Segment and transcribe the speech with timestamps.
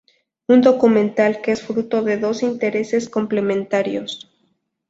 [0.47, 4.27] Un documental que es fruto de dos intereses complementarios.